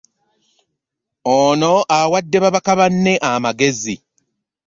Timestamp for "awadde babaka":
1.99-2.71